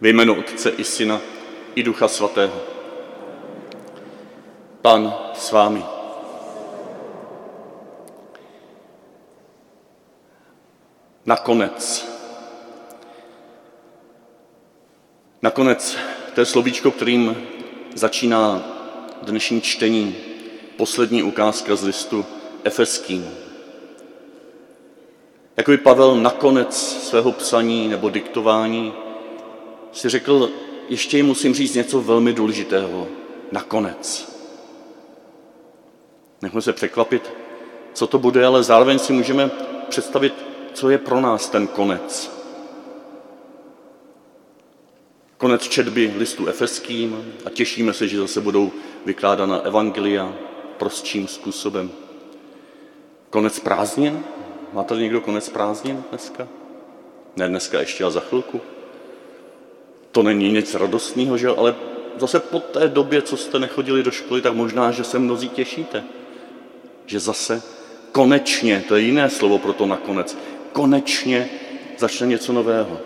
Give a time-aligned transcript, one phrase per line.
[0.00, 1.20] Ve jménu Otce i Syna
[1.74, 2.60] i Ducha Svatého.
[4.82, 5.84] Pan s vámi.
[11.26, 12.08] Nakonec.
[15.42, 15.96] Nakonec
[16.34, 17.48] to je slovíčko, kterým
[17.94, 18.62] začíná
[19.22, 20.16] dnešní čtení,
[20.76, 22.26] poslední ukázka z listu
[22.64, 23.30] Efeským.
[25.56, 29.05] Jakoby Pavel nakonec svého psaní nebo diktování
[29.96, 30.50] si řekl,
[30.88, 33.08] ještě jim musím říct něco velmi důležitého.
[33.52, 34.32] Nakonec.
[36.42, 37.32] Nechme se překvapit,
[37.92, 39.50] co to bude, ale zároveň si můžeme
[39.88, 40.34] představit,
[40.72, 42.36] co je pro nás ten konec.
[45.36, 48.72] Konec četby listu efeským a těšíme se, že zase budou
[49.06, 50.34] vykládána evangelia
[50.76, 51.90] prostším způsobem.
[53.30, 54.24] Konec prázdnin?
[54.72, 56.48] Má tady někdo konec prázdnin dneska?
[57.36, 58.60] Ne dneska ještě, a za chvilku.
[60.16, 61.48] To není nic radostného, že?
[61.48, 61.74] ale
[62.16, 66.04] zase po té době, co jste nechodili do školy, tak možná, že se mnozí těšíte.
[67.06, 67.62] Že zase
[68.12, 70.38] konečně, to je jiné slovo pro to nakonec,
[70.72, 71.50] konečně
[71.98, 73.00] začne něco nového.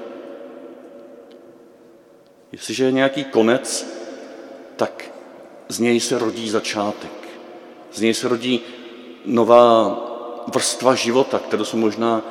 [2.52, 3.86] Jestliže je nějaký konec,
[4.76, 5.10] tak
[5.68, 7.28] z něj se rodí začátek.
[7.92, 8.60] Z něj se rodí
[9.26, 9.98] nová
[10.54, 12.22] vrstva života, kterou jsme možná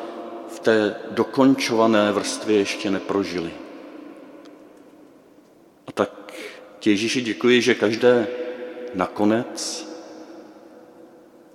[0.47, 3.51] v té dokončované vrstvě ještě neprožili.
[5.89, 6.33] A tak
[6.79, 8.27] tě Ježíši děkuji, že každé
[8.93, 9.87] nakonec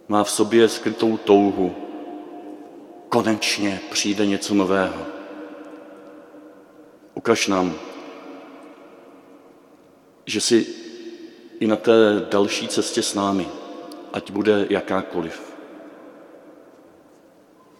[0.08, 1.76] má v sobě skrytou touhu.
[3.08, 5.06] Konečně přijde něco nového.
[7.14, 7.74] Ukaž nám,
[10.26, 10.66] že jsi
[11.60, 13.48] i na té další cestě s námi,
[14.12, 15.54] ať bude jakákoliv.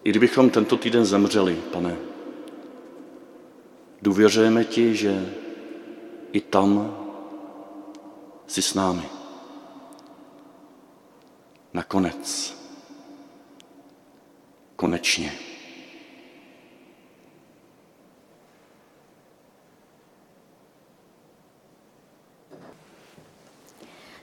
[0.05, 1.97] I kdybychom tento týden zemřeli, pane,
[4.03, 5.35] důvěřujeme ti, že
[6.33, 7.04] i tam
[8.47, 9.09] jsi s námi.
[11.73, 12.55] Nakonec.
[14.77, 15.33] Konečně.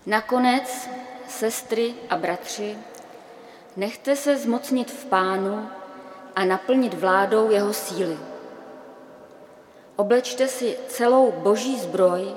[0.05, 0.89] Nakonec,
[1.27, 2.77] sestry a bratři,
[3.77, 5.69] nechte se zmocnit v pánu
[6.35, 8.17] a naplnit vládou jeho síly.
[9.95, 12.35] Oblečte si celou boží zbroj,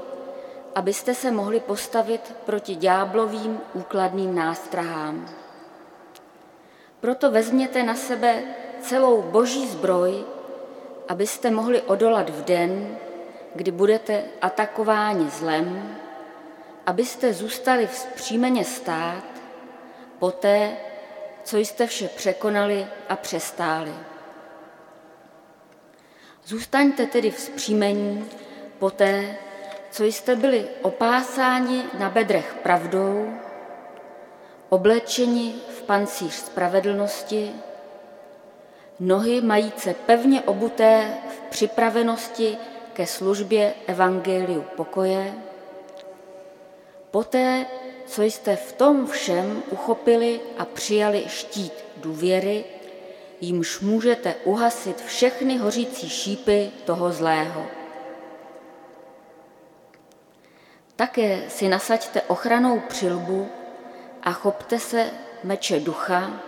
[0.74, 5.28] abyste se mohli postavit proti ďáblovým úkladným nástrahám.
[7.00, 8.42] Proto vezměte na sebe
[8.80, 10.24] celou boží zbroj,
[11.08, 12.96] abyste mohli odolat v den,
[13.54, 15.96] kdy budete atakováni zlem,
[16.86, 19.24] abyste zůstali vzpřímeně stát
[20.18, 20.76] poté,
[21.44, 23.94] co jste vše překonali a přestáli.
[26.44, 28.28] Zůstaňte tedy vzpřímení
[28.78, 29.36] poté,
[29.94, 33.32] co jste byli opásáni na bedrech pravdou,
[34.68, 37.52] oblečeni v pancíř spravedlnosti,
[39.00, 42.56] nohy majíce pevně obuté v připravenosti
[42.92, 45.34] ke službě Evangeliu pokoje,
[47.10, 47.66] poté,
[48.06, 52.64] co jste v tom všem uchopili a přijali štít důvěry,
[53.40, 57.83] jímž můžete uhasit všechny hořící šípy toho zlého.
[60.96, 63.48] Také si nasaďte ochranou přilbu
[64.22, 65.10] a chopte se
[65.44, 66.40] meče ducha,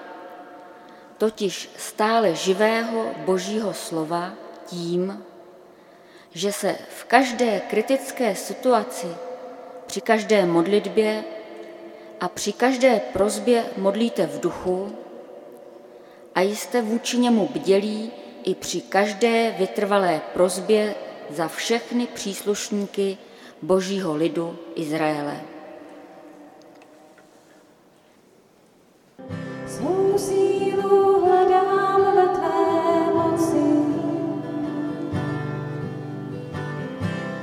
[1.19, 4.33] totiž stále živého božího slova
[4.67, 5.25] tím,
[6.31, 9.07] že se v každé kritické situaci,
[9.87, 11.25] při každé modlitbě
[12.21, 14.97] a při každé prozbě modlíte v duchu
[16.34, 18.13] a jste vůči němu bdělí
[18.45, 20.95] i při každé vytrvalé prozbě
[21.31, 23.19] za všechny příslušníky
[23.62, 25.41] božího lidu Izraele.
[29.67, 32.61] Svou sílu hledám ve tvé
[33.15, 33.66] moci,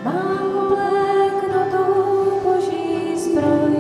[0.04, 1.94] mám obléknutou
[2.44, 3.76] boží zbroj.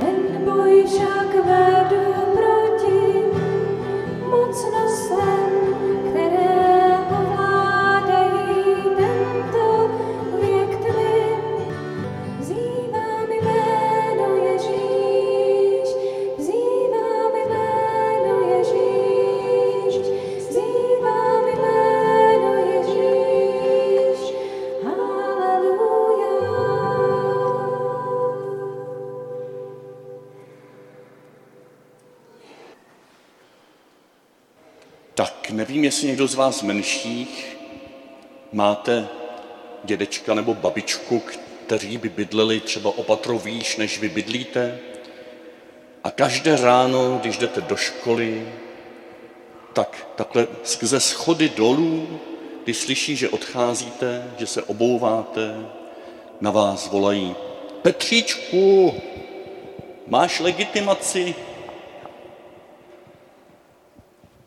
[0.00, 2.04] Ten boj však vedu
[2.36, 3.00] proti
[4.20, 5.39] mocnostem,
[35.80, 37.56] nevím, jestli někdo z vás menších
[38.52, 39.08] máte
[39.84, 41.22] dědečka nebo babičku,
[41.66, 44.78] kteří by bydleli třeba opatro výš, než vy bydlíte.
[46.04, 48.48] A každé ráno, když jdete do školy,
[49.72, 52.20] tak takhle skrze schody dolů,
[52.64, 55.54] když slyší, že odcházíte, že se obouváte,
[56.40, 57.34] na vás volají
[57.82, 58.94] Petříčku,
[60.06, 61.34] máš legitimaci?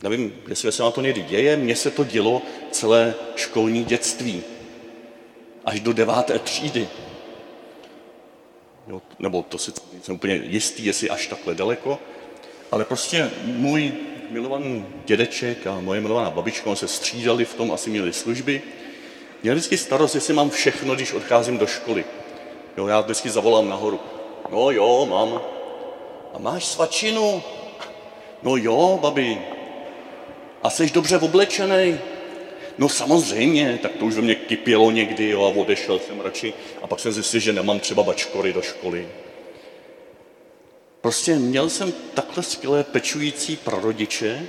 [0.04, 2.42] Nevím, jestli se vám to někdy děje, mně se to dělo
[2.72, 4.44] celé školní dětství.
[5.66, 6.88] Až do deváté třídy.
[8.88, 9.72] Jo, nebo to si
[10.02, 12.00] jsem úplně jistý, jestli až takhle daleko,
[12.72, 13.92] ale prostě můj
[14.30, 18.62] milovaný dědeček a moje milovaná babička se střídali v tom, asi měli služby.
[19.44, 22.06] Měli vždycky starost, jestli mám všechno, když odcházím do školy.
[22.78, 24.00] Jo, já vždycky zavolám nahoru.
[24.52, 25.42] No jo, mám.
[26.34, 27.44] A máš svačinu?
[28.44, 29.53] No jo, babi.
[30.64, 32.00] A jsi dobře oblečený?
[32.78, 36.54] No samozřejmě, tak to už ve mě kypělo někdy jo, a odešel jsem radši.
[36.82, 39.08] A pak jsem zjistil, že nemám třeba bačkory do školy.
[41.02, 44.48] Prostě měl jsem takhle skvělé pečující prarodiče,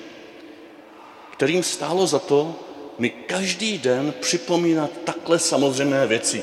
[1.32, 2.56] kterým stálo za to
[2.98, 6.42] mi každý den připomínat takhle samozřejmé věci.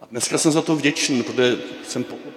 [0.00, 1.56] A dneska jsem za to vděčný, protože
[1.88, 2.35] jsem pochopil,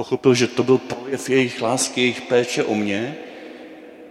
[0.00, 3.16] pochopil, že to byl projev jejich lásky, jejich péče o mě,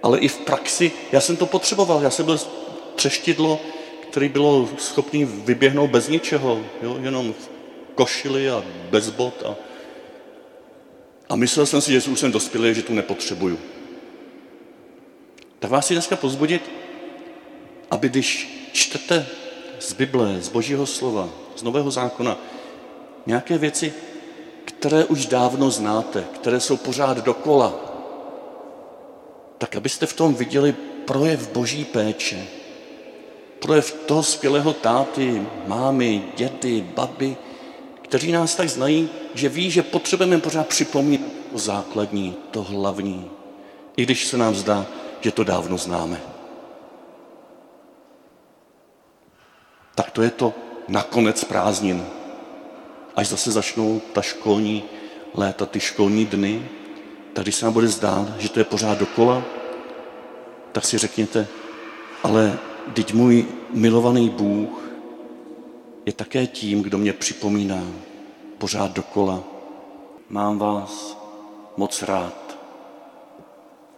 [0.03, 2.39] ale i v praxi, já jsem to potřeboval, já jsem byl
[2.95, 3.59] třeštidlo,
[4.09, 7.49] který bylo schopný vyběhnout bez ničeho, jo, jenom v
[7.95, 9.43] košili a bez bot.
[9.45, 9.55] A,
[11.29, 13.57] a myslel jsem si, že už jsem dospělý, že tu nepotřebuju.
[15.59, 16.61] Tak vás si dneska pozbudit,
[17.91, 18.29] aby když
[18.73, 19.25] čtete
[19.79, 22.37] z Bible, z Božího slova, z Nového zákona,
[23.25, 23.93] nějaké věci,
[24.79, 27.75] které už dávno znáte, které jsou pořád dokola,
[29.57, 32.47] tak abyste v tom viděli projev Boží péče,
[33.59, 37.37] projev toho skvělého táty, mámy, dědy, baby,
[38.01, 43.31] kteří nás tak znají, že ví, že potřebujeme pořád připomínat to základní, to hlavní,
[43.97, 44.85] i když se nám zdá,
[45.21, 46.21] že to dávno známe.
[49.95, 50.53] Tak to je to
[50.87, 52.18] nakonec prázdnin.
[53.19, 54.83] Až zase začnou ta školní
[55.33, 56.69] léta, ty školní dny,
[57.33, 59.43] tak když se nám bude zdát, že to je pořád dokola,
[60.71, 61.47] tak si řekněte,
[62.23, 62.59] ale
[62.93, 64.91] teď můj milovaný Bůh
[66.05, 67.83] je také tím, kdo mě připomíná
[68.57, 69.43] pořád dokola.
[70.29, 71.17] Mám vás
[71.77, 72.57] moc rád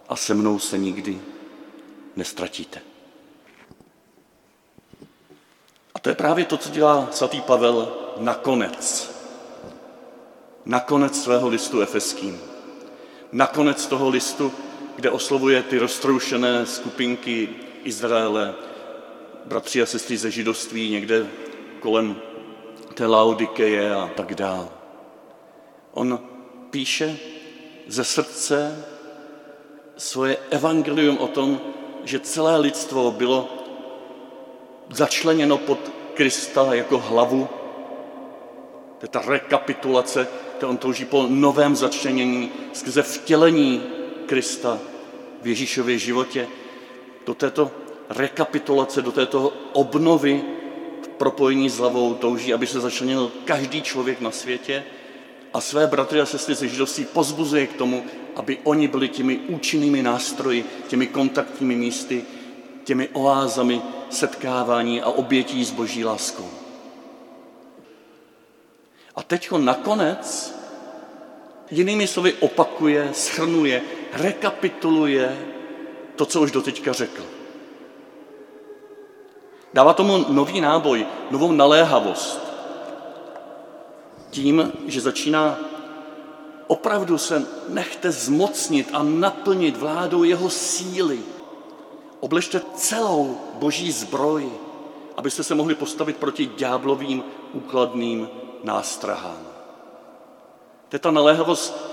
[0.08, 1.20] a se mnou se nikdy
[2.16, 2.80] nestratíte.
[5.94, 9.11] A to je právě to, co dělá svatý Pavel nakonec.
[10.64, 12.40] Nakonec svého listu efeským.
[13.32, 14.52] Nakonec toho listu,
[14.96, 17.48] kde oslovuje ty roztroušené skupinky
[17.84, 18.54] Izraele,
[19.44, 21.26] bratři a sestry ze židovství někde
[21.80, 22.16] kolem
[22.94, 24.68] té Laodikeje a tak dále.
[25.92, 26.18] On
[26.70, 27.18] píše
[27.86, 28.84] ze srdce
[29.96, 31.60] svoje evangelium o tom,
[32.04, 33.48] že celé lidstvo bylo
[34.90, 35.78] začleněno pod
[36.14, 37.48] Krista jako hlavu.
[38.98, 40.28] To je ta rekapitulace,
[40.62, 43.82] to on touží po novém začlenění skrze vtělení
[44.26, 44.78] Krista
[45.42, 46.48] v Ježíšově životě.
[47.26, 47.70] Do této
[48.08, 50.42] rekapitulace, do této obnovy
[51.18, 54.84] propojení s hlavou touží, aby se začlenil každý člověk na světě
[55.52, 58.04] a své bratry a sestry ze židovství pozbuzuje k tomu,
[58.36, 62.24] aby oni byli těmi účinnými nástroji, těmi kontaktními místy,
[62.84, 66.61] těmi oázami setkávání a obětí s boží láskou.
[69.16, 70.54] A teď nakonec
[71.70, 75.38] jinými slovy opakuje, schrnuje, rekapituluje
[76.16, 77.22] to, co už doteďka řekl.
[79.74, 82.40] Dává tomu nový náboj, novou naléhavost.
[84.30, 85.58] Tím, že začíná
[86.66, 91.20] opravdu se nechte zmocnit a naplnit vládou jeho síly.
[92.20, 94.50] Obležte celou boží zbroj,
[95.16, 98.28] abyste se mohli postavit proti ďáblovým úkladným
[98.62, 99.46] nástrahám.
[100.88, 101.92] To je ta naléhavost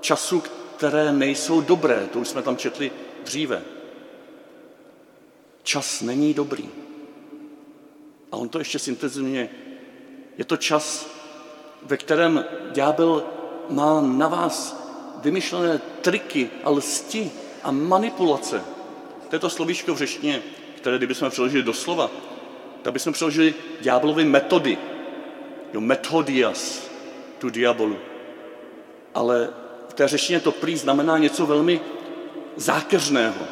[0.00, 0.42] času,
[0.76, 2.92] které nejsou dobré, to už jsme tam četli
[3.24, 3.62] dříve.
[5.62, 6.68] Čas není dobrý.
[8.32, 9.50] A on to ještě zintenzivně.
[10.38, 11.06] Je to čas,
[11.82, 13.24] ve kterém ďábel
[13.68, 14.86] má na vás
[15.20, 17.32] vymyšlené triky a lsti
[17.62, 18.64] a manipulace.
[19.28, 20.42] To je to slovíčko v řečtině,
[20.76, 22.10] které kdybychom přeložili do slova,
[22.82, 24.78] tak bychom přeložili ďáblovi metody.
[25.72, 26.90] Jo, metodias
[27.38, 27.96] tu diabolu.
[29.14, 29.48] Ale
[29.88, 31.80] v té řečtině to prý znamená něco velmi
[32.56, 33.46] zákeřného,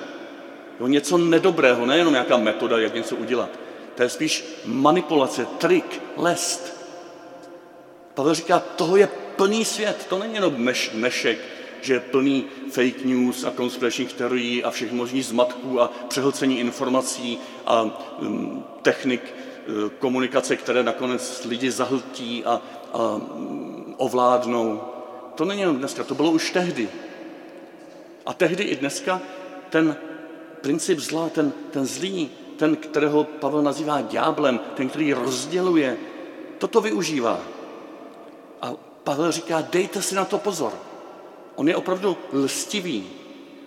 [0.80, 3.50] jo, něco nedobrého, nejenom nějaká metoda, jak něco udělat.
[3.94, 6.74] To je spíš manipulace, trik, lest.
[8.14, 11.38] Pavel říká, toho je plný svět, to není jenom dneš, dnešek,
[11.80, 17.38] že je plný fake news a konspiračních teorií a všech možných zmatků a přehlcení informací
[17.66, 19.34] a um, technik
[19.98, 24.80] komunikace, které nakonec lidi zahltí a, a um, ovládnou.
[25.34, 26.88] To není jenom dneska, to bylo už tehdy.
[28.26, 29.20] A tehdy i dneska
[29.70, 29.96] ten
[30.60, 35.96] princip zla, ten, ten zlý, ten, kterého Pavel nazývá ďáblem, ten, který rozděluje,
[36.58, 37.40] toto využívá.
[38.62, 38.72] A
[39.04, 40.72] Pavel říká, dejte si na to pozor.
[41.54, 43.06] On je opravdu lstivý,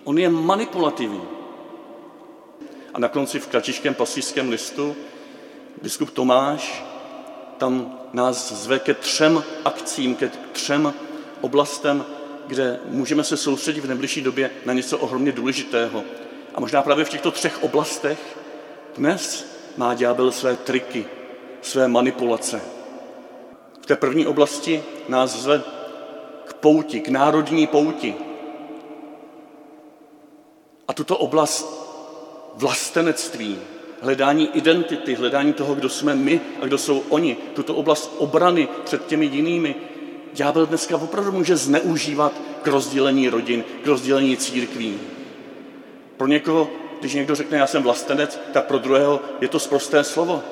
[0.03, 1.21] on je manipulativní.
[2.93, 4.95] A na konci v kratičkém pasijském listu
[5.81, 6.83] biskup Tomáš
[7.57, 10.93] tam nás zve ke třem akcím, ke třem
[11.41, 12.05] oblastem,
[12.47, 16.03] kde můžeme se soustředit v nejbližší době na něco ohromně důležitého.
[16.55, 18.37] A možná právě v těchto třech oblastech
[18.97, 19.45] dnes
[19.77, 21.05] má ďábel své triky,
[21.61, 22.61] své manipulace.
[23.81, 25.63] V té první oblasti nás zve
[26.45, 28.15] k pouti, k národní pouti.
[30.87, 31.87] A tuto oblast
[32.55, 33.59] vlastenectví,
[34.01, 39.05] hledání identity, hledání toho, kdo jsme my a kdo jsou oni, tuto oblast obrany před
[39.05, 39.75] těmi jinými,
[40.33, 44.99] ďábel dneska opravdu může zneužívat k rozdělení rodin, k rozdělení církví.
[46.17, 50.43] Pro někoho, když někdo řekne, já jsem vlastenec, tak pro druhého je to zprosté slovo.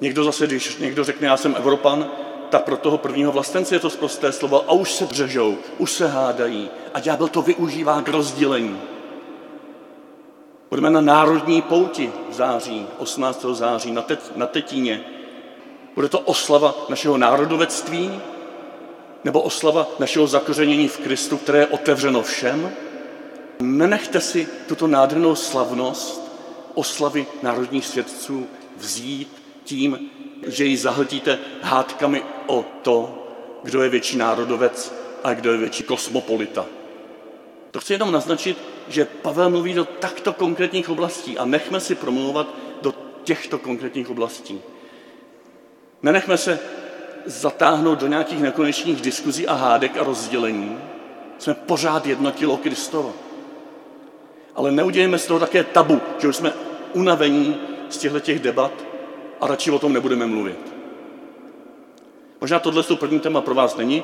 [0.00, 2.10] Někdo zase, když někdo řekne, já jsem Evropan,
[2.50, 6.08] tak pro toho prvního vlastence je to zprosté slovo a už se břežou, už se
[6.08, 8.80] hádají a ďábel to využívá k rozdělení.
[10.70, 13.44] Budeme na národní pouti v září, 18.
[13.52, 15.04] září, na, tet, na Tetíně.
[15.94, 18.20] Bude to oslava našeho národovectví
[19.24, 22.72] nebo oslava našeho zakořenění v Kristu, které je otevřeno všem?
[23.60, 26.32] Nenechte si tuto nádhernou slavnost
[26.74, 28.46] oslavy národních svědců
[28.76, 30.10] vzít tím,
[30.46, 33.24] že ji zahltíte hádkami o to,
[33.62, 36.66] kdo je větší národovec a kdo je větší kosmopolita.
[37.70, 38.58] To chci jenom naznačit,
[38.90, 42.46] že Pavel mluví do takto konkrétních oblastí a nechme si promluvat
[42.82, 42.94] do
[43.24, 44.60] těchto konkrétních oblastí.
[46.02, 46.58] Nenechme se
[47.26, 50.78] zatáhnout do nějakých nekonečných diskuzí a hádek a rozdělení.
[51.38, 53.14] Jsme pořád jedno tělo Kristovo.
[54.54, 56.52] Ale neudělejme z toho také tabu, že už jsme
[56.92, 57.56] unavení
[57.88, 58.72] z těchto těch debat
[59.40, 60.58] a radši o tom nebudeme mluvit.
[62.40, 64.02] Možná tohle to první téma pro vás není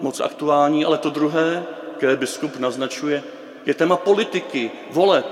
[0.00, 1.64] moc aktuální, ale to druhé,
[1.96, 3.22] které biskup naznačuje,
[3.66, 5.26] je téma politiky, voleb.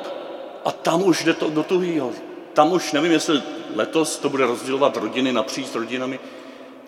[0.65, 2.11] A tam už jde to do tuhýho.
[2.53, 3.43] Tam už nevím, jestli
[3.75, 6.19] letos to bude rozdělovat rodiny napříč rodinami,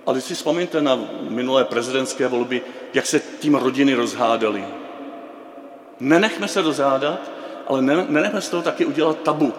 [0.07, 0.99] ale si vzpomeňte na
[1.29, 2.62] minulé prezidentské volby,
[2.95, 4.65] jak se tím rodiny rozhádaly.
[6.00, 7.31] Nenechme se rozhádat,
[7.67, 9.53] ale nenechme z toho taky udělat tabu.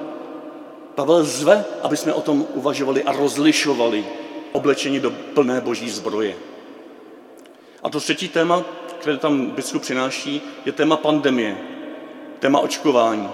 [0.96, 4.06] Pavel zve, aby jsme o tom uvažovali a rozlišovali
[4.52, 6.36] oblečení do plné boží zbroje.
[7.84, 8.64] A to třetí téma,
[9.00, 11.77] které tam biskup přináší, je téma pandemie,
[12.40, 13.30] téma očkování.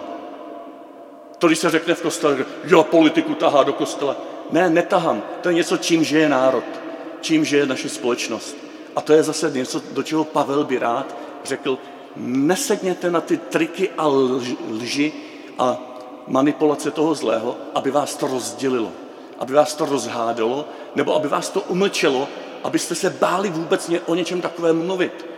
[1.37, 4.15] To, když se řekne v kostele, jo, politiku tahá do kostela.
[4.51, 5.21] Ne, netahám.
[5.41, 6.63] To je něco, čím žije národ,
[7.21, 8.57] čím žije naše společnost.
[8.95, 11.77] A to je zase něco, do čeho Pavel by rád řekl,
[12.15, 14.07] nesedněte na ty triky a
[14.69, 15.13] lži
[15.59, 15.77] a
[16.27, 18.91] manipulace toho zlého, aby vás to rozdělilo,
[19.39, 22.27] aby vás to rozhádalo, nebo aby vás to umlčelo,
[22.63, 25.32] abyste se báli vůbec o něčem takovém mluvit.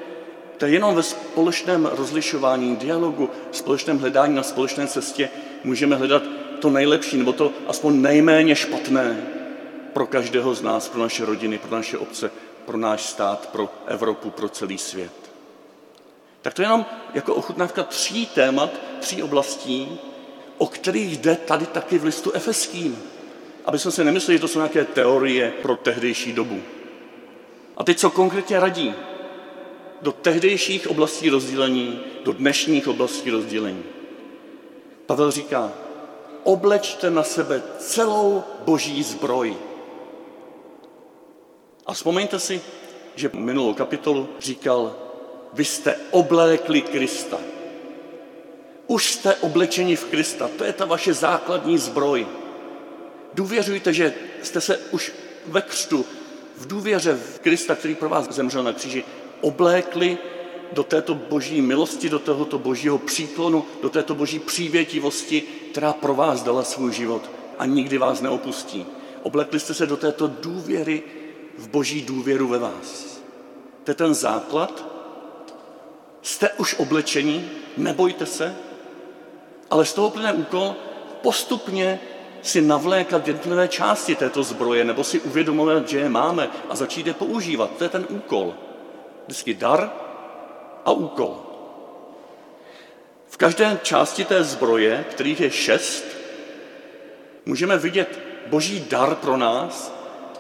[0.58, 5.30] To je jenom ve společném rozlišování, dialogu, společném hledání na společné cestě
[5.64, 6.24] můžeme hledat
[6.60, 9.18] to nejlepší, nebo to aspoň nejméně špatné
[9.94, 12.32] pro každého z nás, pro naše rodiny, pro naše obce,
[12.66, 15.12] pro náš stát, pro Evropu, pro celý svět.
[16.42, 18.70] Tak to je jenom jako ochutnávka tří témat,
[19.00, 20.00] tří oblastí,
[20.58, 23.02] o kterých jde tady taky v listu efeským.
[23.66, 26.62] Aby jsme se nemysleli, že to jsou nějaké teorie pro tehdejší dobu.
[27.78, 28.96] A teď co konkrétně radí?
[30.06, 33.84] Do tehdejších oblastí rozdělení, do dnešních oblastí rozdělení.
[35.06, 35.72] Pavel říká,
[36.44, 39.58] oblečte na sebe celou boží zbroj.
[41.86, 42.62] A vzpomeňte si,
[43.16, 44.96] že minulou kapitolu říkal,
[45.54, 47.38] vy jste oblékli Krista.
[48.88, 52.28] Už jste oblečeni v Krista, to je ta vaše základní zbroj.
[53.34, 55.14] Důvěřujte, že jste se už
[55.46, 56.06] ve křtu,
[56.58, 59.04] v důvěře v Krista, který pro vás zemřel na kříži,
[59.46, 60.18] oblékli
[60.72, 66.44] do této boží milosti, do tohoto božího příklonu, do této boží přívětivosti, která pro vás
[66.44, 68.86] dala svůj život a nikdy vás neopustí.
[69.24, 71.04] Oblekli jste se do této důvěry
[71.58, 73.22] v boží důvěru ve vás.
[73.84, 74.96] To je ten základ,
[76.26, 78.56] Jste už oblečení, nebojte se,
[79.70, 80.76] ale z toho plyne úkol
[81.22, 82.00] postupně
[82.42, 87.14] si navlékat jednotlivé části této zbroje, nebo si uvědomovat, že je máme a začít je
[87.14, 87.72] používat.
[87.78, 88.54] To je ten úkol.
[89.26, 89.92] Vždycky dar
[90.86, 91.38] a úkol.
[93.28, 96.06] V každé části té zbroje, kterých je šest,
[97.46, 99.94] můžeme vidět boží dar pro nás,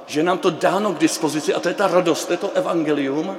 [0.07, 3.37] že nám to dáno k dispozici a to je ta radost, to je to evangelium.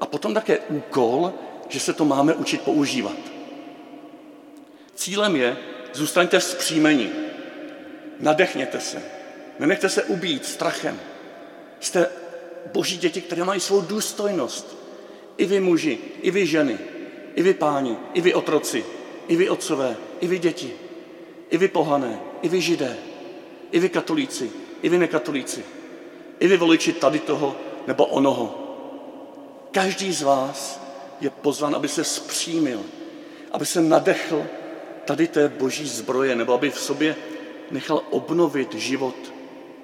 [0.00, 1.32] A potom také úkol,
[1.68, 3.16] že se to máme učit používat.
[4.94, 5.56] Cílem je,
[5.92, 7.10] zůstaňte vzpřímení,
[8.20, 9.02] nadechněte se,
[9.58, 11.00] nenechte se ubít strachem.
[11.80, 12.08] Jste
[12.72, 14.76] boží děti, které mají svou důstojnost.
[15.36, 16.78] I vy muži, i vy ženy,
[17.34, 18.84] i vy páni, i vy otroci,
[19.28, 20.72] i vy otcové, i vy děti,
[21.50, 22.96] i vy pohané, i vy židé,
[23.70, 24.50] i vy katolíci,
[24.82, 25.64] i vy nekatolíci,
[26.40, 27.56] i vy voliči tady toho
[27.86, 28.64] nebo onoho.
[29.70, 30.80] Každý z vás
[31.20, 32.82] je pozvan, aby se zpřímil,
[33.52, 34.46] aby se nadechl
[35.04, 37.16] tady té boží zbroje, nebo aby v sobě
[37.70, 39.16] nechal obnovit život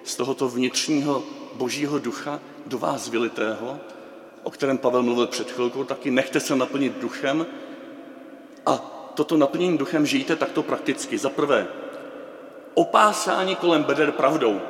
[0.05, 1.23] z tohoto vnitřního
[1.55, 3.81] božího ducha do vás vylitého,
[4.43, 7.47] o kterém Pavel mluvil před chvilkou, taky nechte se naplnit duchem
[8.67, 8.77] a
[9.15, 11.19] toto naplnění duchem žijte takto prakticky.
[11.19, 11.67] Za prvé,
[12.75, 14.61] opásání kolem beder pravdou.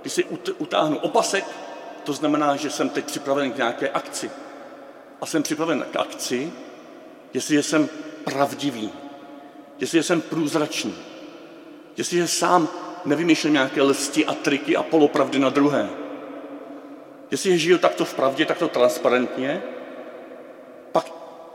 [0.00, 0.24] Když si
[0.58, 1.44] utáhnu opasek,
[2.04, 4.30] to znamená, že jsem teď připraven k nějaké akci.
[5.20, 6.52] A jsem připraven k akci,
[7.34, 7.88] jestliže jsem
[8.24, 8.90] pravdivý,
[9.78, 10.94] jestliže jsem průzračný,
[11.96, 12.68] jestliže sám
[13.04, 15.88] nevymýšlím nějaké lsti a triky a polopravdy na druhé.
[17.30, 19.62] Jestliže žiju takto v pravdě, takto transparentně,
[20.92, 21.12] pak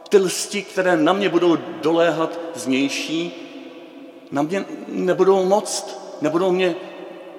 [0.10, 3.32] ty lsti, které na mě budou doléhat znější,
[4.32, 6.76] na mě nebudou moct, nebudou mě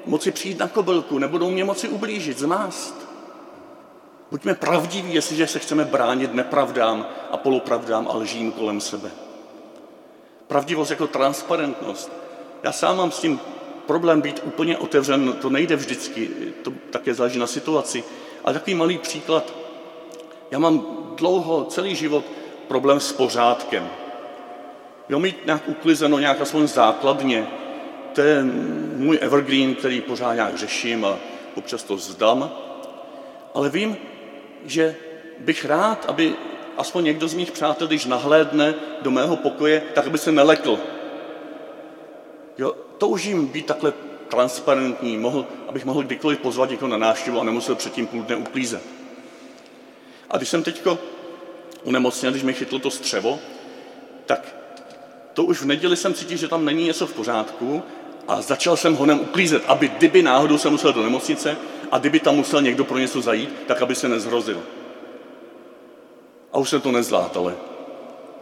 [0.06, 3.08] moci přijít na kobylku, nebudou mě moci ublížit, zmást.
[4.30, 9.10] Buďme pravdiví, jestliže se chceme bránit nepravdám a polopravdám a lžím kolem sebe.
[10.46, 12.12] Pravdivost jako transparentnost.
[12.62, 13.40] Já sám mám s tím
[13.88, 16.30] problém být úplně otevřen, to nejde vždycky,
[16.62, 18.04] to také záleží na situaci.
[18.44, 19.54] Ale takový malý příklad.
[20.50, 22.24] Já mám dlouho, celý život
[22.68, 23.88] problém s pořádkem.
[25.08, 27.46] Jo, mít nějak uklizeno, nějak aspoň základně,
[28.12, 28.44] to je
[28.96, 31.16] můj evergreen, který pořád nějak řeším a
[31.54, 32.50] občas to zdám.
[33.54, 33.96] Ale vím,
[34.64, 34.96] že
[35.38, 36.34] bych rád, aby
[36.76, 40.78] aspoň někdo z mých přátel, když nahlédne do mého pokoje, tak aby se nelekl.
[42.58, 43.92] Jo, toužím být takhle
[44.28, 48.82] transparentní, mohl, abych mohl kdykoliv pozvat někoho na návštěvu a nemusel předtím půl dne uklízet.
[50.30, 50.98] A když jsem teďko
[51.84, 53.38] unemocněl, když mi chytlo to střevo,
[54.26, 54.54] tak
[55.34, 57.82] to už v neděli jsem cítil, že tam není něco v pořádku
[58.28, 61.56] a začal jsem honem uklízet, aby kdyby náhodou jsem musel do nemocnice
[61.90, 64.62] a kdyby tam musel někdo pro něco zajít, tak aby se nezhrozil.
[66.52, 67.56] A už jsem to nezvládl, ale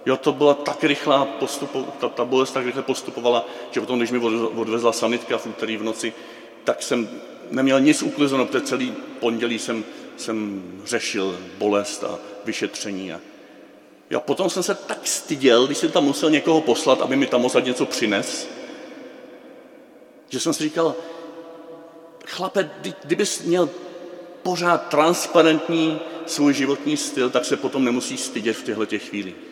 [0.07, 4.11] jo, to byla tak rychlá postupo, ta, ta bolest tak rychle postupovala, že potom, když
[4.11, 4.19] mi
[4.55, 6.13] odvezla sanitka v úterý v noci,
[6.65, 7.09] tak jsem
[7.51, 9.85] neměl nic uklizeno, protože celý pondělí jsem,
[10.17, 13.13] jsem řešil bolest a vyšetření.
[13.13, 13.21] A
[14.11, 17.41] já potom jsem se tak styděl, když jsem tam musel někoho poslat, aby mi tam
[17.41, 18.49] mohl něco přines,
[20.29, 20.95] že jsem si říkal,
[22.27, 22.71] chlape,
[23.05, 23.71] kdybys měl
[24.43, 29.46] pořád transparentní svůj životní styl, tak se potom nemusí stydět v těchto těch chvílích.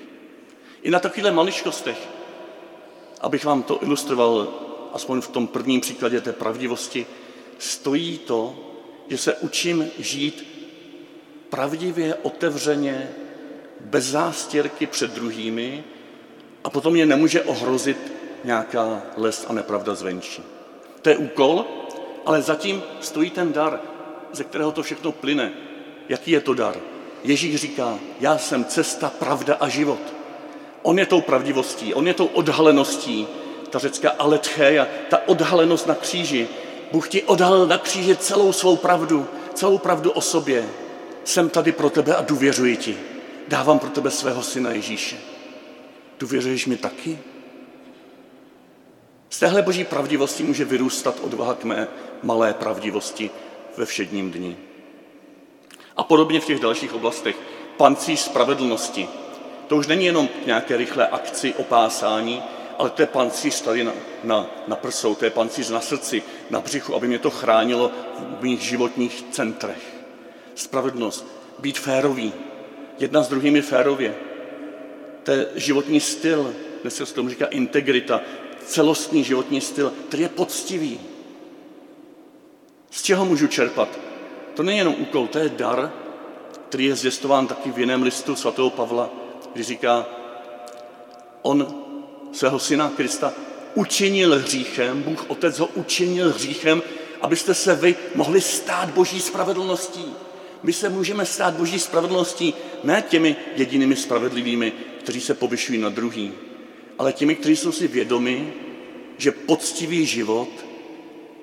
[0.84, 2.08] I na takovýchhle maličkostech,
[3.20, 4.48] abych vám to ilustroval,
[4.92, 7.06] aspoň v tom prvním příkladě té pravdivosti,
[7.58, 8.56] stojí to,
[9.08, 10.46] že se učím žít
[11.48, 13.10] pravdivě, otevřeně,
[13.80, 15.84] bez zástěrky před druhými
[16.64, 18.12] a potom mě nemůže ohrozit
[18.44, 20.42] nějaká les a nepravda zvenčí.
[21.02, 21.64] To je úkol,
[22.26, 23.80] ale zatím stojí ten dar,
[24.32, 25.52] ze kterého to všechno plyne.
[26.08, 26.76] Jaký je to dar?
[27.22, 30.13] Ježíš říká, já jsem cesta, pravda a život.
[30.84, 33.26] On je tou pravdivostí, on je tou odhaleností,
[33.70, 36.48] ta řecká aletcheja, ta odhalenost na kříži.
[36.92, 40.68] Bůh ti odhalil na kříži celou svou pravdu, celou pravdu o sobě.
[41.24, 42.98] Jsem tady pro tebe a důvěřuji ti.
[43.48, 45.16] Dávám pro tebe svého syna Ježíše.
[46.18, 47.18] Důvěřuješ mi taky?
[49.30, 51.88] Z téhle boží pravdivosti může vyrůstat odvaha k mé
[52.22, 53.30] malé pravdivosti
[53.76, 54.56] ve všedním dni.
[55.96, 57.36] A podobně v těch dalších oblastech.
[57.76, 59.08] Pancíř spravedlnosti.
[59.66, 62.42] To už není jenom nějaké rychlé akci opásání,
[62.78, 63.92] ale to je pancíř tady na,
[64.24, 67.90] na, na prsou, to je pancíř na srdci, na břichu, aby mě to chránilo
[68.40, 69.94] v mých životních centrech.
[70.54, 71.26] Spravedlnost,
[71.58, 72.32] být férový,
[72.98, 74.14] jedna s druhými férově.
[75.22, 78.20] To je životní styl, dnes se tomu říká integrita,
[78.66, 81.00] celostní životní styl, který je poctivý.
[82.90, 83.88] Z čeho můžu čerpat?
[84.54, 85.92] To není jenom úkol, to je dar,
[86.68, 89.10] který je zvěstován taky v jiném listu svatého Pavla,
[89.54, 90.06] kdy říká,
[91.42, 91.84] on
[92.32, 93.32] svého syna Krista
[93.74, 96.82] učinil hříchem, Bůh Otec ho učinil hříchem,
[97.20, 100.04] abyste se vy mohli stát boží spravedlností.
[100.62, 106.32] My se můžeme stát boží spravedlností ne těmi jedinými spravedlivými, kteří se povyšují na druhý,
[106.98, 108.52] ale těmi, kteří jsou si vědomi,
[109.18, 110.48] že poctivý život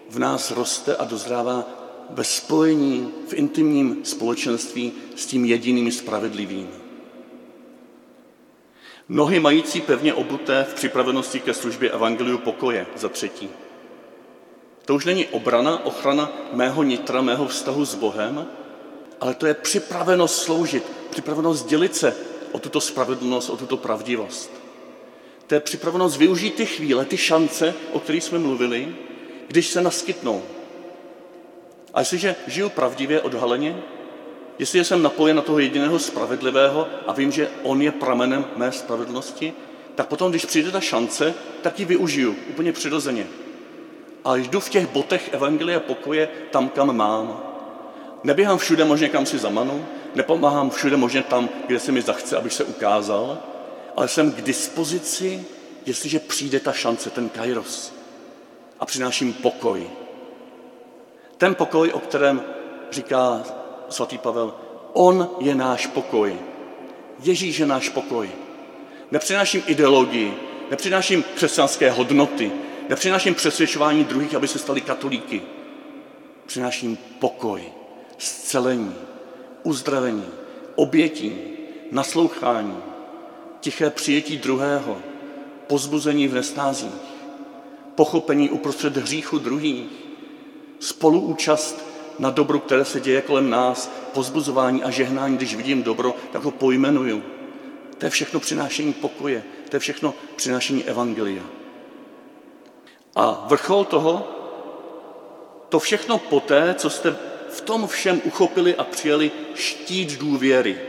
[0.09, 1.69] v nás roste a dozrává
[2.09, 6.80] ve spojení, v intimním společenství s tím jediným spravedlivým.
[9.09, 13.49] Nohy mající pevně obuté v připravenosti ke službě evangeliu pokoje za třetí.
[14.85, 18.47] To už není obrana, ochrana mého nitra, mého vztahu s Bohem,
[19.21, 22.15] ale to je připravenost sloužit, připravenost dělit se
[22.51, 24.51] o tuto spravedlnost, o tuto pravdivost.
[25.47, 28.95] To je připravenost využít ty chvíle, ty šance, o kterých jsme mluvili,
[29.47, 30.43] když se naskytnou.
[31.93, 33.83] A jestliže žiju pravdivě odhaleně,
[34.61, 39.53] jestli jsem napojen na toho jediného spravedlivého a vím, že on je pramenem mé spravedlnosti,
[39.95, 43.27] tak potom, když přijde ta šance, tak ji využiju úplně přirozeně.
[44.25, 47.43] A jdu v těch botech Evangelia pokoje tam, kam mám.
[48.23, 52.53] Neběhám všude možně, kam si zamanu, nepomáhám všude možně tam, kde se mi zachce, abych
[52.53, 53.37] se ukázal,
[53.95, 55.45] ale jsem k dispozici,
[55.85, 57.93] jestliže přijde ta šance, ten kairos.
[58.79, 59.89] A přináším pokoj.
[61.37, 62.43] Ten pokoj, o kterém
[62.91, 63.43] říká
[63.91, 64.53] svatý Pavel,
[64.93, 66.35] on je náš pokoj.
[67.23, 68.29] Ježíš je náš pokoj.
[69.11, 70.33] Nepřináším ideologii,
[70.71, 72.51] nepřináším křesťanské hodnoty,
[72.89, 75.41] nepřináším přesvědčování druhých, aby se stali katolíky.
[76.45, 77.63] Přináším pokoj,
[78.17, 78.95] zcelení,
[79.63, 80.25] uzdravení,
[80.75, 81.35] obětí,
[81.91, 82.77] naslouchání,
[83.59, 84.97] tiché přijetí druhého,
[85.67, 86.91] pozbuzení v nesnázích,
[87.95, 89.89] pochopení uprostřed hříchu druhých,
[90.79, 96.43] spoluúčast na dobru, které se děje kolem nás, pozbuzování a žehnání, když vidím dobro, tak
[96.43, 97.23] ho pojmenuju.
[97.97, 101.43] To je všechno přinášení pokoje, to je všechno přinášení evangelia.
[103.15, 104.27] A vrchol toho,
[105.69, 107.15] to všechno poté, co jste
[107.49, 110.79] v tom všem uchopili a přijeli štít důvěry,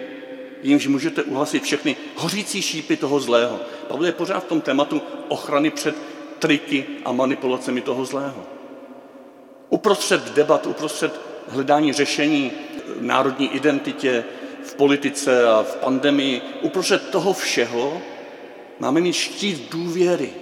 [0.62, 3.60] jímž můžete uhasit všechny hořící šípy toho zlého.
[3.88, 5.96] Pavel je pořád v tom tématu ochrany před
[6.38, 8.51] triky a manipulacemi toho zlého.
[9.72, 12.52] Uprostřed debat, uprostřed hledání řešení
[13.00, 14.24] národní identitě,
[14.64, 18.02] v politice a v pandemii, uprostřed toho všeho
[18.78, 20.32] máme mít štít důvěry.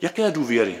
[0.00, 0.78] Jaké důvěry?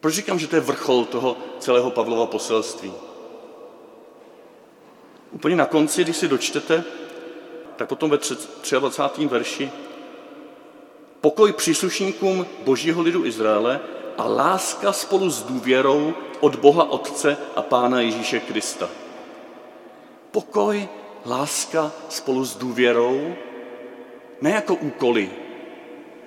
[0.00, 2.92] Proč říkám, že to je vrchol toho celého Pavlova poselství?
[5.30, 6.84] Úplně na konci, když si dočtete,
[7.76, 8.18] tak potom ve
[8.80, 9.26] 23.
[9.26, 9.70] verši
[11.20, 13.80] pokoj příslušníkům božího lidu Izraele
[14.18, 18.88] a láska spolu s důvěrou od Boha Otce a Pána Ježíše Krista.
[20.30, 20.88] Pokoj,
[21.26, 23.34] láska spolu s důvěrou,
[24.40, 25.30] ne jako úkoly,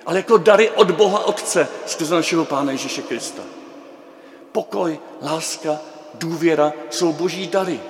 [0.06, 3.42] ale jako dary od Boha Otce skrze našeho Pána Ježíše Krista.
[4.52, 5.78] Pokoj, láska,
[6.14, 7.80] důvěra jsou boží dary.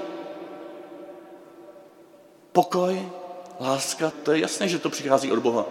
[2.52, 3.08] Pokoj,
[3.60, 5.64] láska, to je jasné, že to přichází od Boha,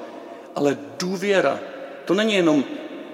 [0.56, 1.60] ale důvěra,
[2.06, 2.64] to není jenom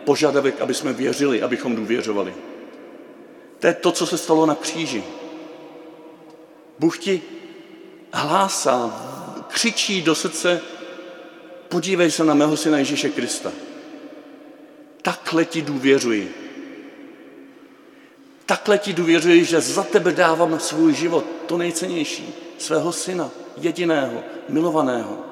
[0.05, 2.33] požadavek, aby jsme věřili, abychom důvěřovali.
[3.59, 5.03] To je to, co se stalo na kříži.
[6.79, 7.21] Bůh ti
[8.13, 9.03] hlásá,
[9.47, 10.61] křičí do srdce,
[11.69, 13.51] podívej se na mého syna Ježíše Krista.
[15.01, 16.33] Takhle ti důvěřuji.
[18.45, 25.30] Takhle ti důvěřuji, že za tebe dávám svůj život, to nejcennější, svého syna, jediného, milovaného.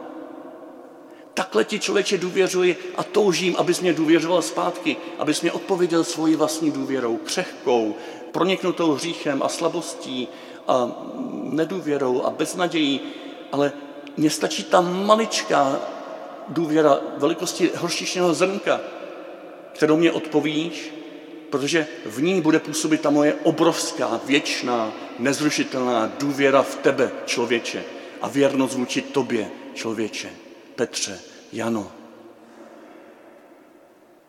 [1.39, 6.71] Takhle ti člověče důvěřuji a toužím, abys mě důvěřoval zpátky, abys mě odpověděl svojí vlastní
[6.71, 7.95] důvěrou, křehkou,
[8.32, 10.28] proniknutou hříchem a slabostí
[10.67, 10.91] a
[11.43, 13.02] nedůvěrou a beznadějí,
[13.52, 13.71] ale
[14.17, 15.80] mně stačí ta maličká
[16.47, 18.82] důvěra velikosti horšičného zrnka,
[19.73, 20.93] kterou mě odpovíš,
[21.49, 27.84] protože v ní bude působit ta moje obrovská, věčná, nezrušitelná důvěra v tebe, člověče,
[28.21, 30.30] a věrnost vůči tobě, člověče,
[30.79, 31.19] Petře,
[31.51, 31.91] Jano.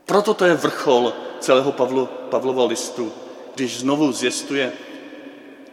[0.06, 3.12] Proto to je vrchol celého Pavlu, Pavlova listu,
[3.54, 4.72] když znovu zjistuje,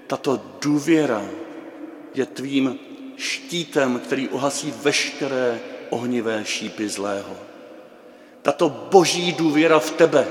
[0.07, 1.25] tato důvěra
[2.13, 2.79] je tvým
[3.17, 5.59] štítem, který uhasí veškeré
[5.89, 7.37] ohnivé šípy zlého.
[8.41, 10.27] Tato boží důvěra v tebe,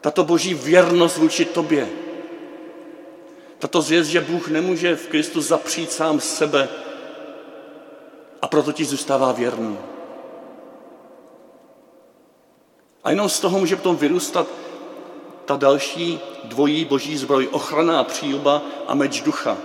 [0.00, 1.88] tato boží věrnost vůči tobě,
[3.58, 6.85] tato zvěst, že Bůh nemůže v Kristu zapřít sám sebe
[8.46, 9.78] a proto ti zůstává věrný.
[13.04, 14.46] A jenom z toho může potom vyrůstat
[15.44, 19.56] ta další dvojí boží zbroj, ochranná přílba a meč ducha.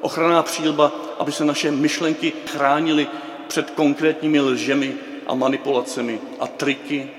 [0.00, 3.06] Ochranná přílba, aby se naše myšlenky chránily
[3.46, 4.94] před konkrétními lžemi
[5.26, 7.10] a manipulacemi a triky,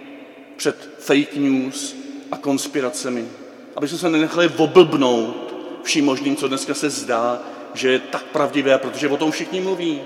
[0.58, 1.96] před fake news
[2.32, 3.28] a konspiracemi.
[3.76, 7.42] Aby jsme se nenechali oblbnout vším možným, co dneska se zdá,
[7.74, 10.02] že je tak pravdivé, protože o tom všichni mluví.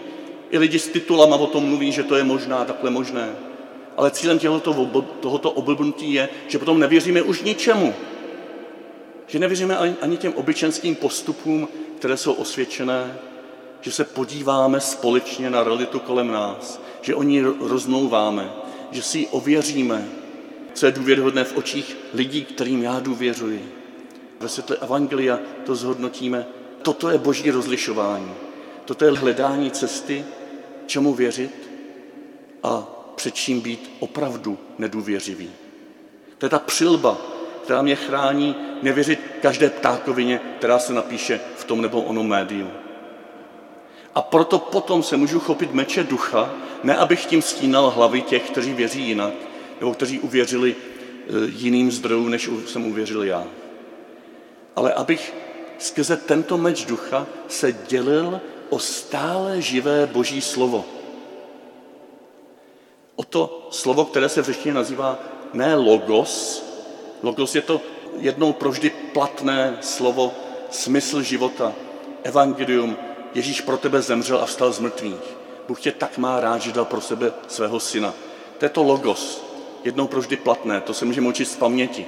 [0.53, 3.35] I lidi s titulama o tom mluví, že to je možná, takhle možné.
[3.97, 7.93] Ale cílem tohoto, tohoto oblbnutí je, že potom nevěříme už ničemu.
[9.27, 13.17] Že nevěříme ani těm obyčenským postupům, které jsou osvědčené,
[13.81, 18.51] že se podíváme společně na realitu kolem nás, že o ní rozmlouváme,
[18.91, 20.07] že si ji ověříme,
[20.73, 23.73] co je důvěryhodné v očích lidí, kterým já důvěřuji.
[24.39, 26.45] Ve světle Evangelia to zhodnotíme.
[26.81, 28.31] Toto je boží rozlišování.
[28.85, 30.25] Toto je hledání cesty,
[30.85, 31.69] čemu věřit
[32.63, 35.51] a před čím být opravdu nedůvěřivý.
[36.37, 37.17] To je ta přilba,
[37.63, 42.71] která mě chrání nevěřit každé ptákovině, která se napíše v tom nebo onom médiu.
[44.15, 48.73] A proto potom se můžu chopit meče ducha, ne abych tím stínal hlavy těch, kteří
[48.73, 49.33] věří jinak,
[49.79, 53.43] nebo kteří uvěřili e, jiným zdrojům, než jsem uvěřil já.
[54.75, 55.33] Ale abych
[55.77, 58.41] skrze tento meč ducha se dělil
[58.73, 60.85] o stále živé boží slovo.
[63.15, 65.19] O to slovo, které se v řečtině nazývá
[65.53, 66.65] ne logos,
[67.21, 67.81] logos je to
[68.17, 70.33] jednou provždy platné slovo,
[70.69, 71.73] smysl života,
[72.23, 72.97] evangelium,
[73.33, 75.25] Ježíš pro tebe zemřel a vstal z mrtvých.
[75.67, 78.13] Bůh tě tak má rád, že dal pro sebe svého syna.
[78.57, 79.43] To je to logos,
[79.83, 82.05] jednou provždy platné, to se můžeme učit z paměti.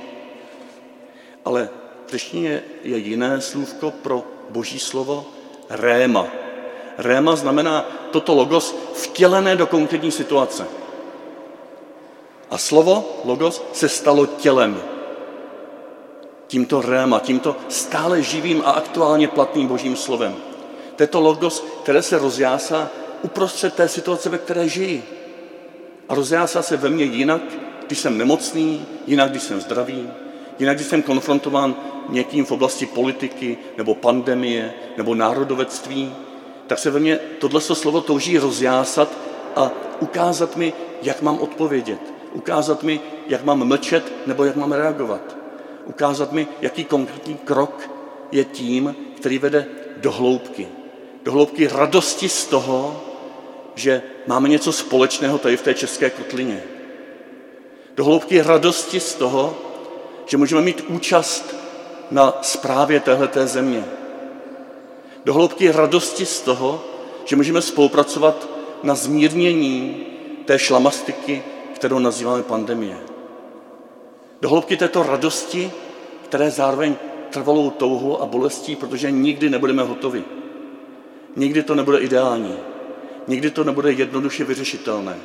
[1.45, 1.69] Ale
[2.05, 5.25] v řečtině je jiné slůvko pro boží slovo
[5.69, 6.44] réma.
[6.97, 10.67] Réma znamená toto logos vtělené do konkrétní situace.
[12.51, 14.81] A slovo logos se stalo tělem.
[16.47, 20.35] Tímto réma, tímto stále živým a aktuálně platným božím slovem.
[20.95, 22.89] To je to logos, které se rozjásá
[23.21, 25.03] uprostřed té situace, ve které žijí.
[26.09, 27.41] A rozjásá se ve mně jinak,
[27.87, 30.09] když jsem nemocný, jinak, když jsem zdravý,
[30.59, 31.75] jinak, když jsem konfrontován
[32.09, 36.15] někým v oblasti politiky, nebo pandemie, nebo národovectví,
[36.67, 39.09] tak se ve mně tohle slovo touží rozjásat
[39.55, 41.99] a ukázat mi, jak mám odpovědět.
[42.33, 45.37] Ukázat mi, jak mám mlčet, nebo jak mám reagovat.
[45.85, 47.89] Ukázat mi, jaký konkrétní krok
[48.31, 49.65] je tím, který vede
[49.97, 50.67] do hloubky.
[51.23, 53.03] Do hloubky radosti z toho,
[53.75, 56.63] že máme něco společného tady v té české kotlině.
[57.95, 59.57] Do hloubky radosti z toho,
[60.25, 61.55] že můžeme mít účast
[62.11, 63.83] na správě téhleté země.
[65.25, 66.83] Do hloubky radosti z toho,
[67.25, 68.49] že můžeme spolupracovat
[68.83, 70.05] na zmírnění
[70.45, 71.43] té šlamastiky,
[71.75, 72.97] kterou nazýváme pandemie.
[74.41, 75.71] Do hloubky této radosti,
[76.23, 76.95] které zároveň
[77.29, 80.23] trvalou touhu a bolestí, protože nikdy nebudeme hotovi.
[81.35, 82.55] Nikdy to nebude ideální.
[83.27, 85.17] Nikdy to nebude jednoduše vyřešitelné.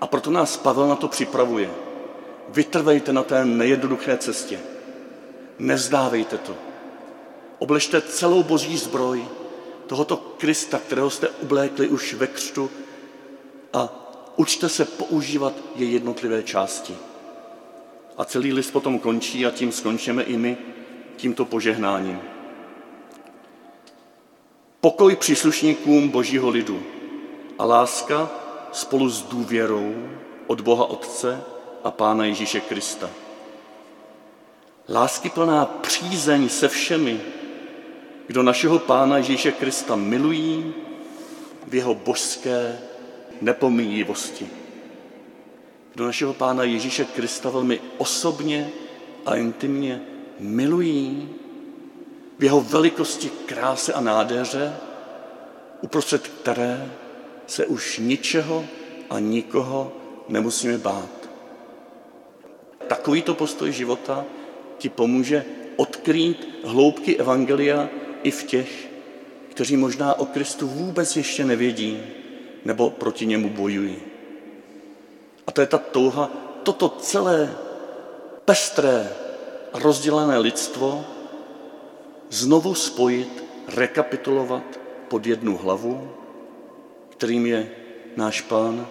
[0.00, 1.70] A proto nás Pavel na to připravuje.
[2.48, 4.58] Vytrvejte na té nejednoduché cestě.
[5.58, 6.63] Nezdávejte to.
[7.58, 9.24] Obležte celou boží zbroj
[9.86, 12.70] tohoto Krista, kterého jste oblékli už ve křtu
[13.72, 13.88] a
[14.36, 16.96] učte se používat je jednotlivé části.
[18.16, 20.56] A celý list potom končí a tím skončíme i my
[21.16, 22.20] tímto požehnáním.
[24.80, 26.82] Pokoj příslušníkům božího lidu
[27.58, 28.30] a láska
[28.72, 29.94] spolu s důvěrou
[30.46, 31.42] od Boha Otce
[31.84, 33.10] a Pána Ježíše Krista.
[34.88, 37.20] Láskyplná přízeň se všemi,
[38.26, 40.74] kdo našeho Pána Ježíše Krista milují
[41.66, 42.78] v jeho božské
[43.40, 44.48] nepomíjivosti.
[45.94, 48.70] Kdo našeho Pána Ježíše Krista velmi osobně
[49.26, 50.02] a intimně
[50.38, 51.28] milují
[52.38, 54.76] v jeho velikosti, kráse a nádheře,
[55.80, 56.92] uprostřed které
[57.46, 58.64] se už ničeho
[59.10, 59.92] a nikoho
[60.28, 61.28] nemusíme bát.
[62.86, 64.24] Takovýto postoj života
[64.78, 65.44] ti pomůže
[65.76, 67.88] odkrýt hloubky Evangelia
[68.24, 68.88] i v těch,
[69.50, 72.02] kteří možná o Kristu vůbec ještě nevědí
[72.64, 73.96] nebo proti němu bojují.
[75.46, 76.30] A to je ta touha,
[76.62, 77.54] toto celé
[78.44, 79.12] pestré
[79.72, 81.04] a rozdělené lidstvo
[82.30, 86.10] znovu spojit, rekapitulovat pod jednu hlavu,
[87.10, 87.70] kterým je
[88.16, 88.86] náš Pán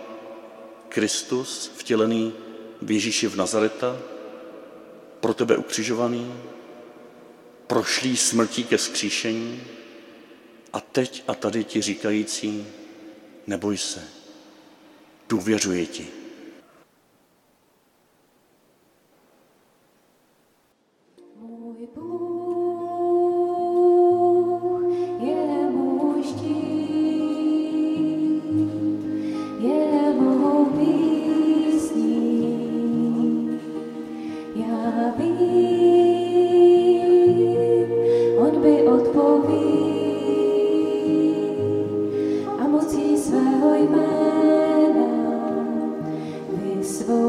[0.90, 2.34] Kristus, vtělený
[2.82, 3.98] v Ježíši v Nazareta,
[5.20, 6.34] pro tebe ukřižovaný,
[7.68, 9.64] prošlý smrtí ke skříšení
[10.74, 12.68] a teď a tady ti říkající,
[13.48, 14.04] neboj se,
[15.30, 16.23] důvěřuji ti.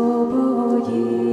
[0.04, 1.23] свободі.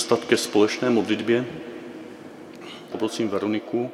[0.00, 1.46] Postat ke společné modlitbě.
[2.92, 3.90] Poprosím Veroniku,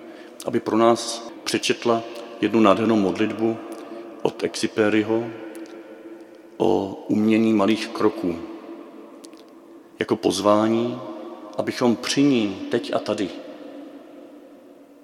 [0.47, 2.03] aby pro nás přečetla
[2.41, 3.57] jednu nádhernou modlitbu
[4.23, 5.27] od Exipériho
[6.57, 8.39] o umění malých kroků.
[9.99, 11.01] Jako pozvání,
[11.59, 13.29] abychom při ní teď a tady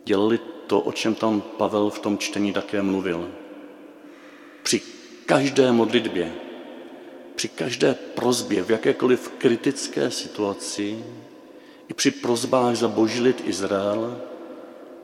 [0.04, 3.30] dělali to, o čem tam Pavel v tom čtení také mluvil.
[4.62, 4.80] Při
[5.26, 6.32] každé modlitbě,
[7.34, 11.04] při každé prozbě, v jakékoliv kritické situaci,
[11.88, 14.20] i při prozbách za boží lid Izrael,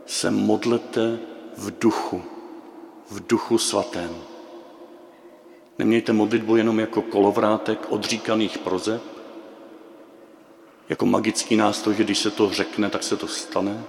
[0.07, 1.19] se modlete
[1.57, 2.23] v duchu,
[3.11, 4.17] v duchu svatém.
[5.79, 9.03] Nemějte modlitbu jenom jako kolovrátek odříkaných prozeb,
[10.89, 13.85] jako magický nástroj, že když se to řekne, tak se to stane,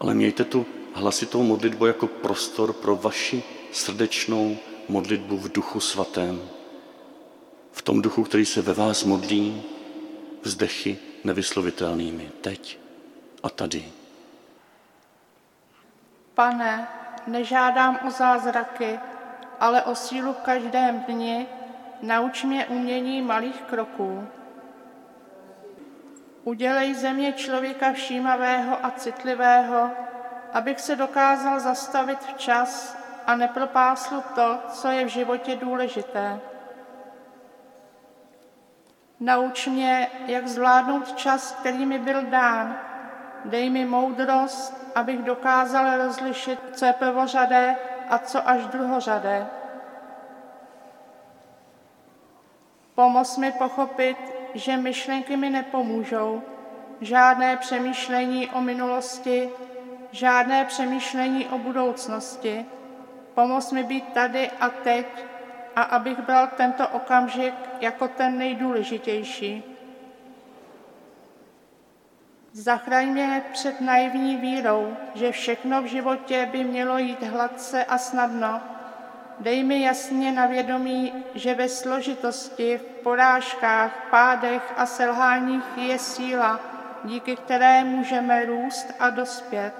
[0.00, 4.56] ale mějte tu hlasitou modlitbu jako prostor pro vaši srdečnou
[4.88, 6.40] modlitbu v duchu svatém.
[7.80, 9.62] V tom duchu, který se ve vás modlí
[10.42, 12.30] vzdechy nevyslovitelnými.
[12.40, 12.78] Teď
[13.42, 13.84] a tady.
[16.34, 16.88] Pane,
[17.26, 19.00] nežádám o zázraky,
[19.60, 21.46] ale o sílu v každém dni,
[22.02, 24.28] nauč mě umění malých kroků.
[26.44, 29.90] Udělej země člověka všímavého a citlivého,
[30.52, 36.40] abych se dokázal zastavit včas a nepropásl to, co je v životě důležité.
[39.20, 42.76] Nauč mě, jak zvládnout čas, který mi byl dán.
[43.44, 47.76] Dej mi moudrost, abych dokázal rozlišit, co je prvořadé
[48.08, 49.46] a co až druhořadé.
[52.94, 54.16] Pomoz mi pochopit,
[54.54, 56.42] že myšlenky mi nepomůžou,
[57.00, 59.50] žádné přemýšlení o minulosti,
[60.10, 62.66] žádné přemýšlení o budoucnosti.
[63.34, 65.06] Pomoz mi být tady a teď
[65.76, 69.64] a abych bral tento okamžik jako ten nejdůležitější.
[72.52, 78.60] Zachraň mě před naivní vírou, že všechno v životě by mělo jít hladce a snadno.
[79.40, 86.60] Dej mi jasně na vědomí, že ve složitosti, v porážkách, pádech a selháních je síla,
[87.04, 89.72] díky které můžeme růst a dospět.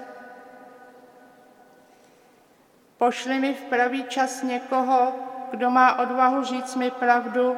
[2.97, 5.13] Pošli mi v pravý čas někoho,
[5.51, 7.57] kdo má odvahu říct mi pravdu,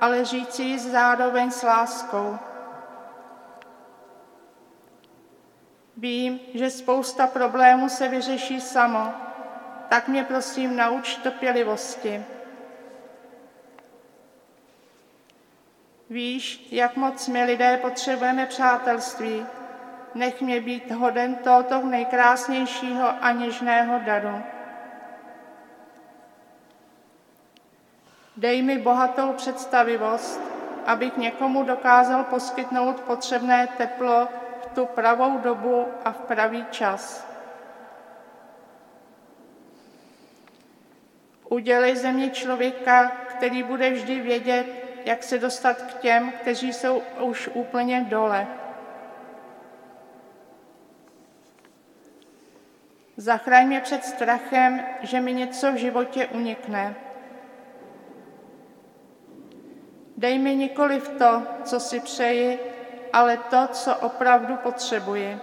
[0.00, 2.38] ale říci ji zároveň s láskou.
[5.96, 9.12] Vím, že spousta problémů se vyřeší samo,
[9.88, 12.24] tak mě prosím nauč trpělivosti.
[16.10, 19.46] Víš, jak moc my lidé potřebujeme přátelství.
[20.14, 24.42] Nech mě být hoden tohoto nejkrásnějšího a něžného daru.
[28.38, 30.40] Dej mi bohatou představivost,
[30.86, 34.28] abych někomu dokázal poskytnout potřebné teplo
[34.62, 37.26] v tu pravou dobu a v pravý čas.
[41.48, 44.66] Udělej ze mě člověka, který bude vždy vědět,
[45.04, 48.46] jak se dostat k těm, kteří jsou už úplně dole.
[53.16, 57.07] Zachraň mě před strachem, že mi něco v životě unikne.
[60.18, 62.58] Dej mi nikoli v to, co si přeji,
[63.12, 65.38] ale to, co opravdu potřebuji.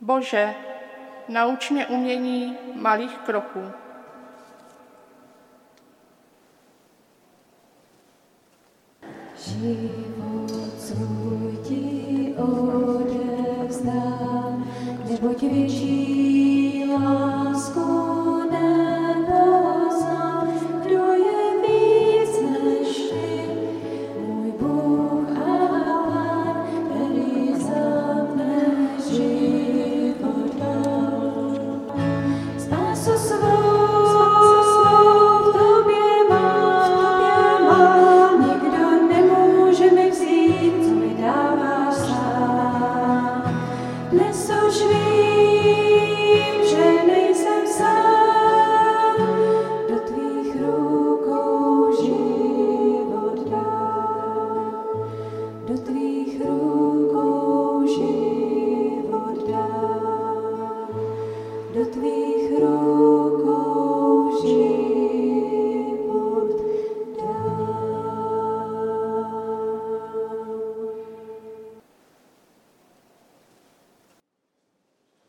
[0.00, 0.54] Bože,
[1.28, 3.72] nauč mě umění malých kroků.
[9.36, 13.90] Život svůj ti odevzdám,
[15.08, 16.25] neboť větší